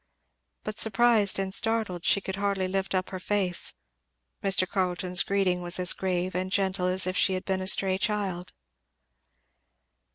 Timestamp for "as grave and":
5.79-6.51